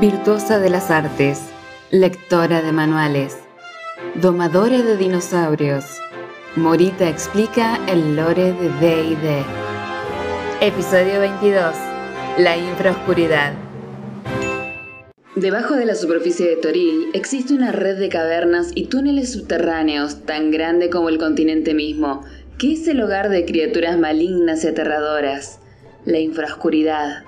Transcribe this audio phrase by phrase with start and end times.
[0.00, 1.40] Virtuosa de las artes,
[1.90, 3.38] lectora de manuales,
[4.20, 5.86] domadora de dinosaurios,
[6.54, 9.42] Morita explica el lore de D&D.
[10.60, 11.74] Episodio 22.
[12.36, 13.54] La infraoscuridad.
[15.34, 20.50] Debajo de la superficie de Toril existe una red de cavernas y túneles subterráneos tan
[20.50, 22.22] grande como el continente mismo,
[22.58, 25.58] que es el hogar de criaturas malignas y aterradoras,
[26.04, 27.24] la infraoscuridad.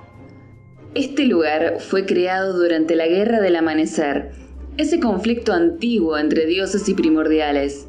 [0.99, 4.31] Este lugar fue creado durante la Guerra del Amanecer,
[4.75, 7.87] ese conflicto antiguo entre dioses y primordiales.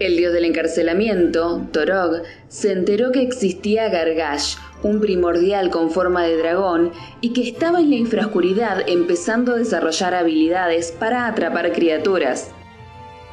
[0.00, 6.36] El dios del encarcelamiento, Torog, se enteró que existía Gargash, un primordial con forma de
[6.38, 12.50] dragón, y que estaba en la infraoscuridad empezando a desarrollar habilidades para atrapar criaturas.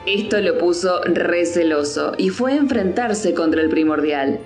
[0.06, 4.42] Esto lo puso receloso y fue a enfrentarse contra el primordial.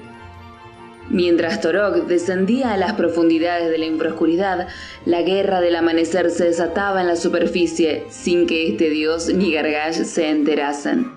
[1.09, 4.67] Mientras Torog descendía a las profundidades de la infraoscuridad,
[5.05, 10.03] la guerra del amanecer se desataba en la superficie sin que este dios ni Gargash
[10.03, 11.11] se enterasen.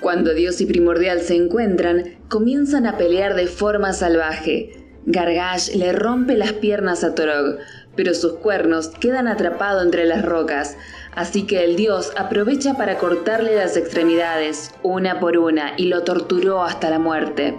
[0.00, 4.84] Cuando Dios y Primordial se encuentran, comienzan a pelear de forma salvaje.
[5.04, 7.58] Gargash le rompe las piernas a Torog,
[7.94, 10.78] pero sus cuernos quedan atrapados entre las rocas,
[11.14, 16.62] así que el dios aprovecha para cortarle las extremidades, una por una, y lo torturó
[16.62, 17.54] hasta la muerte.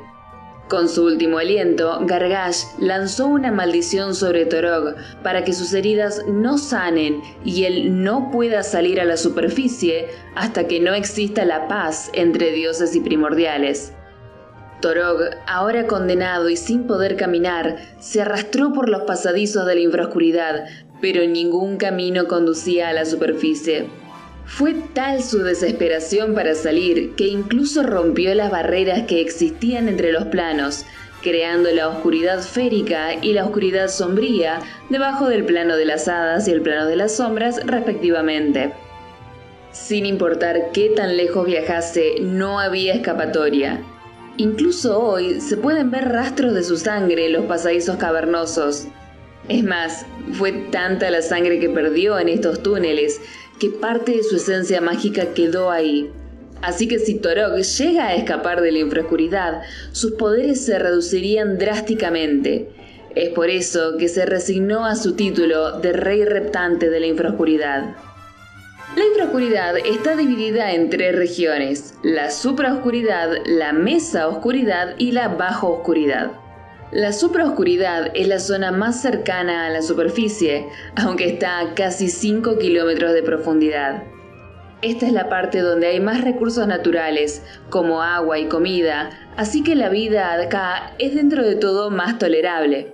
[0.67, 6.57] Con su último aliento, Gargash lanzó una maldición sobre Torog para que sus heridas no
[6.57, 12.09] sanen y él no pueda salir a la superficie hasta que no exista la paz
[12.13, 13.93] entre dioses y primordiales.
[14.81, 20.65] Torog, ahora condenado y sin poder caminar, se arrastró por los pasadizos de la infraoscuridad,
[20.99, 23.87] pero ningún camino conducía a la superficie.
[24.45, 30.25] Fue tal su desesperación para salir que incluso rompió las barreras que existían entre los
[30.25, 30.85] planos,
[31.21, 36.51] creando la oscuridad férica y la oscuridad sombría debajo del plano de las hadas y
[36.51, 38.73] el plano de las sombras respectivamente.
[39.71, 43.81] Sin importar qué tan lejos viajase, no había escapatoria.
[44.37, 48.87] Incluso hoy se pueden ver rastros de su sangre en los pasadizos cavernosos.
[49.47, 53.21] Es más, fue tanta la sangre que perdió en estos túneles
[53.59, 56.11] que parte de su esencia mágica quedó ahí.
[56.61, 59.61] Así que si Torok llega a escapar de la infraoscuridad,
[59.91, 62.69] sus poderes se reducirían drásticamente.
[63.13, 67.95] Es por eso que se resignó a su título de Rey Reptante de la Infraoscuridad.
[68.95, 75.69] La infraoscuridad está dividida en tres regiones, la supraoscuridad, la mesa oscuridad y la bajo
[75.69, 76.31] oscuridad.
[76.91, 82.59] La supraoscuridad es la zona más cercana a la superficie, aunque está a casi 5
[82.59, 84.03] kilómetros de profundidad.
[84.83, 87.41] Esta es la parte donde hay más recursos naturales,
[87.71, 92.93] como agua y comida, así que la vida acá es dentro de todo más tolerable.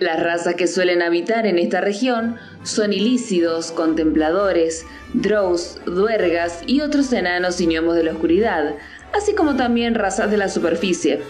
[0.00, 4.84] Las razas que suelen habitar en esta región son ilícidos, contempladores,
[5.14, 8.74] drows, duergas y otros enanos y gnomos de la oscuridad,
[9.14, 11.22] así como también razas de la superficie.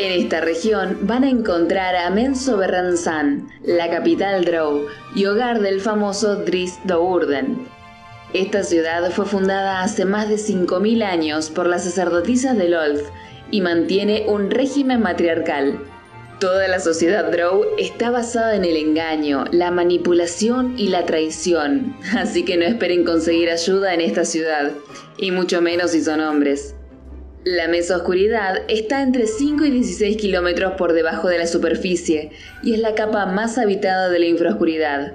[0.00, 6.36] En esta región van a encontrar a Menzoberranzan, la capital Drow y hogar del famoso
[6.36, 7.68] Dris Dourden.
[8.32, 13.04] Esta ciudad fue fundada hace más de 5.000 años por las sacerdotisas de Lolth
[13.50, 15.78] y mantiene un régimen matriarcal.
[16.38, 22.46] Toda la sociedad Drow está basada en el engaño, la manipulación y la traición, así
[22.46, 24.72] que no esperen conseguir ayuda en esta ciudad,
[25.18, 26.74] y mucho menos si son hombres.
[27.44, 32.80] La mesoscuridad está entre 5 y 16 kilómetros por debajo de la superficie y es
[32.80, 35.14] la capa más habitada de la infraoscuridad.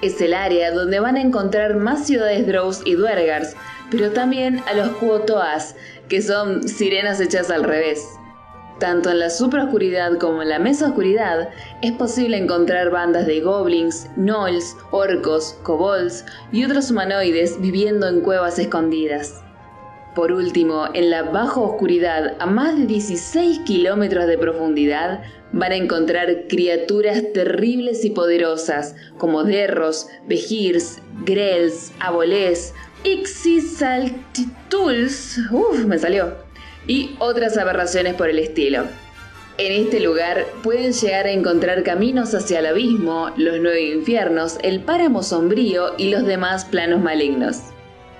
[0.00, 3.56] Es el área donde van a encontrar más ciudades Drows y Duergars,
[3.90, 5.74] pero también a los Kuotoas,
[6.08, 8.06] que son sirenas hechas al revés.
[8.78, 11.48] Tanto en la supraoscuridad como en la mesoscuridad
[11.82, 18.60] es posible encontrar bandas de goblins, gnolls, orcos, kobolds y otros humanoides viviendo en cuevas
[18.60, 19.42] escondidas.
[20.16, 25.76] Por último, en la baja oscuridad, a más de 16 kilómetros de profundidad, van a
[25.76, 32.72] encontrar criaturas terribles y poderosas, como derros, vejirs, grels, abolés,
[33.04, 36.32] ixisaltituls, uff, me salió,
[36.86, 38.84] y otras aberraciones por el estilo.
[39.58, 44.80] En este lugar pueden llegar a encontrar caminos hacia el abismo, los nueve infiernos, el
[44.80, 47.75] páramo sombrío y los demás planos malignos.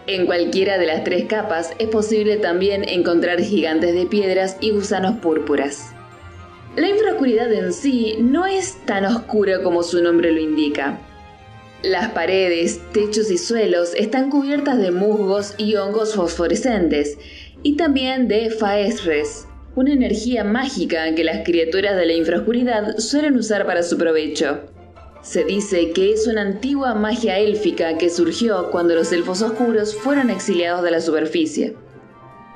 [0.07, 5.19] En cualquiera de las tres capas es posible también encontrar gigantes de piedras y gusanos
[5.19, 5.93] púrpuras.
[6.77, 11.01] La infraoscuridad en sí no es tan oscura como su nombre lo indica.
[11.83, 17.19] Las paredes, techos y suelos están cubiertas de musgos y hongos fosforescentes,
[17.63, 23.67] y también de faesres, una energía mágica que las criaturas de la infraoscuridad suelen usar
[23.67, 24.61] para su provecho.
[25.27, 30.31] Se dice que es una antigua magia élfica que surgió cuando los elfos oscuros fueron
[30.31, 31.75] exiliados de la superficie.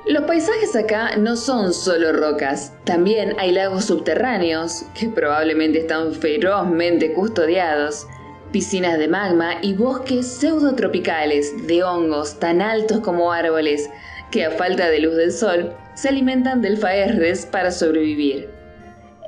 [0.07, 7.11] Los paisajes acá no son solo rocas, también hay lagos subterráneos, que probablemente están ferozmente
[7.11, 8.07] custodiados,
[8.53, 13.89] piscinas de magma y bosques pseudotropicales de hongos tan altos como árboles,
[14.31, 18.60] que a falta de luz del sol se alimentan del faerres para sobrevivir.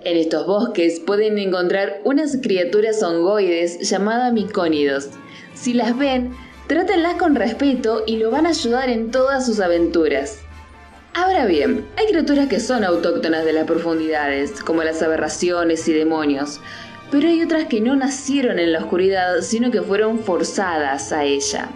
[0.05, 5.07] En estos bosques pueden encontrar unas criaturas hongoides llamadas micónidos.
[5.53, 6.35] Si las ven,
[6.67, 10.39] trátenlas con respeto y lo van a ayudar en todas sus aventuras.
[11.13, 16.59] Ahora bien, hay criaturas que son autóctonas de las profundidades, como las aberraciones y demonios,
[17.09, 21.69] pero hay otras que no nacieron en la oscuridad, sino que fueron forzadas a ella.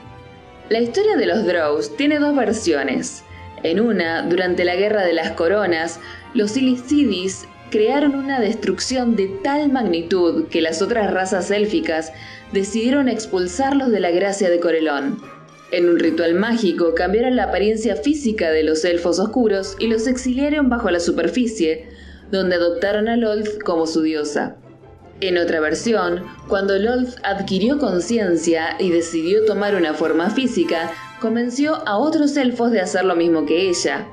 [0.68, 3.24] La historia de los Drows tiene dos versiones.
[3.63, 6.00] En una, durante la Guerra de las Coronas,
[6.33, 12.13] los Illicidis crearon una destrucción de tal magnitud que las otras razas élficas
[12.51, 15.21] decidieron expulsarlos de la gracia de Corelón.
[15.71, 20.69] En un ritual mágico cambiaron la apariencia física de los elfos oscuros y los exiliaron
[20.69, 21.89] bajo la superficie,
[22.31, 24.55] donde adoptaron a Lolth como su diosa.
[25.19, 31.97] En otra versión, cuando Lolth adquirió conciencia y decidió tomar una forma física, convenció a
[31.97, 34.07] otros elfos de hacer lo mismo que ella,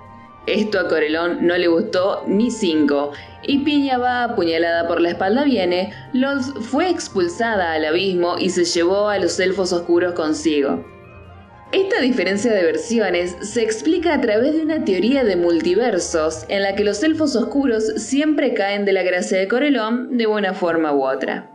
[0.46, 3.12] esto a Corelón no le gustó ni cinco,
[3.46, 8.64] y Piña va apuñalada por la espalda viene, Lolth fue expulsada al abismo y se
[8.64, 10.84] llevó a los elfos oscuros consigo.
[11.72, 16.76] Esta diferencia de versiones se explica a través de una teoría de multiversos en la
[16.76, 21.04] que los elfos oscuros siempre caen de la gracia de Corelón de una forma u
[21.04, 21.50] otra.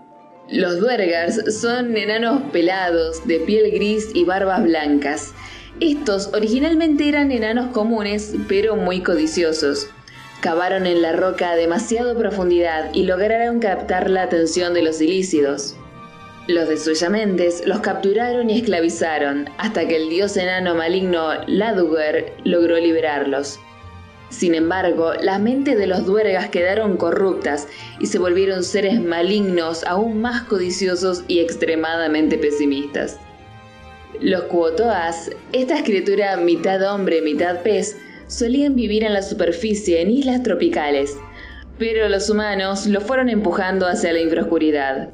[0.50, 5.33] Los duergars son enanos pelados, de piel gris y barbas blancas,
[5.80, 9.88] estos originalmente eran enanos comunes, pero muy codiciosos.
[10.42, 15.75] Cavaron en la roca a demasiado profundidad y lograron captar la atención de los ilícidos.
[16.48, 23.60] Los desollamentes los capturaron y esclavizaron, hasta que el dios enano maligno Laduger logró liberarlos.
[24.30, 27.68] Sin embargo, las mentes de los duergas quedaron corruptas
[28.00, 33.19] y se volvieron seres malignos aún más codiciosos y extremadamente pesimistas.
[34.21, 37.95] Los cuotoas, esta criatura mitad hombre, mitad pez,
[38.27, 41.16] solían vivir en la superficie en islas tropicales,
[41.77, 45.10] pero los humanos los fueron empujando hacia la infraoscuridad.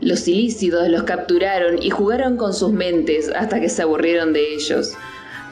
[0.00, 4.94] Los ilícidos los capturaron y jugaron con sus mentes hasta que se aburrieron de ellos.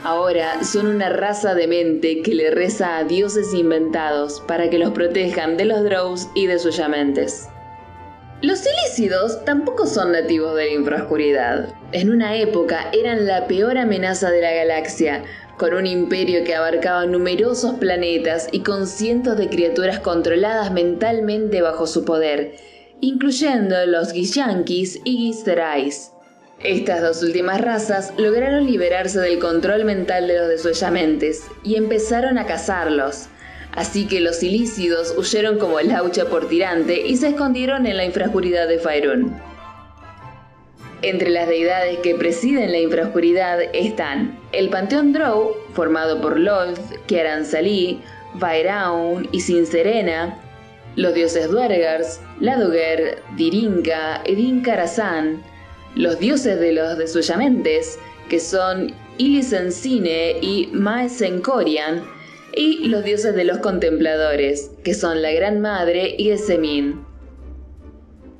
[0.02, 4.92] Ahora son una raza de mente que le reza a dioses inventados para que los
[4.92, 7.46] protejan de los drows y de sus yamentes.
[8.44, 11.72] Los ilícidos tampoco son nativos de la infraoscuridad.
[11.92, 15.24] En una época eran la peor amenaza de la galaxia,
[15.56, 21.86] con un imperio que abarcaba numerosos planetas y con cientos de criaturas controladas mentalmente bajo
[21.86, 22.56] su poder,
[23.00, 26.12] incluyendo los Gishankis y Gisterais.
[26.62, 32.44] Estas dos últimas razas lograron liberarse del control mental de los desollamentes y empezaron a
[32.44, 33.28] cazarlos,
[33.74, 38.68] Así que los ilícidos huyeron como laucha por tirante y se escondieron en la infrascuridad
[38.68, 39.36] de Faerun.
[41.02, 47.44] Entre las deidades que presiden la infrascuridad están el panteón Drow, formado por Lolth, Kiaran
[47.44, 48.00] Salí,
[48.34, 50.38] Vaeraun y Sinserena,
[50.96, 55.42] los dioses Duergars, Ladoger, Dirinka, Edin Karazhan,
[55.94, 62.04] los dioses de los desuyamentes, que son Ilisensine y Maesenkorian,
[62.56, 67.04] y los dioses de los contempladores, que son la Gran Madre y Esemin.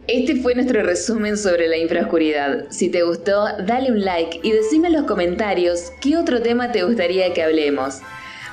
[0.07, 2.67] Este fue nuestro resumen sobre la infraoscuridad.
[2.69, 6.83] Si te gustó, dale un like y decime en los comentarios qué otro tema te
[6.83, 8.01] gustaría que hablemos.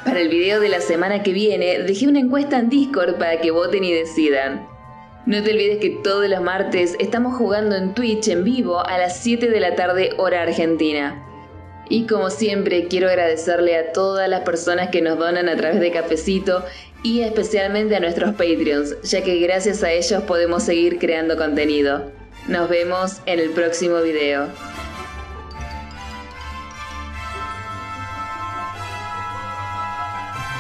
[0.06, 3.51] Para el video de la semana que viene, dejé una encuesta en Discord para que
[3.51, 4.65] voten y decidan.
[5.25, 9.18] No te olvides que todos los martes estamos jugando en Twitch en vivo a las
[9.22, 11.31] 7 de la tarde hora argentina.
[11.91, 15.91] Y como siempre, quiero agradecerle a todas las personas que nos donan a través de
[15.91, 16.63] Cafecito
[17.03, 22.10] y especialmente a nuestros Patreons, ya que gracias a ellos podemos seguir creando contenido.
[22.48, 24.48] Nos vemos en el próximo video.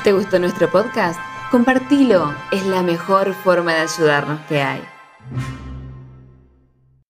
[0.03, 1.17] ¿Te gustó nuestro podcast?
[1.49, 4.90] Compartilo, es la mejor forma de ayudarnos que hay.